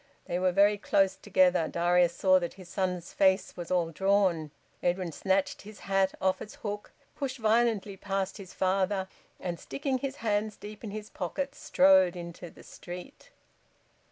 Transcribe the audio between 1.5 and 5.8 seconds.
Darius saw that his son's face was all drawn. Edwin snatched